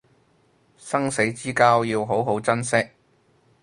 [0.79, 2.83] 生死之交要好好珍惜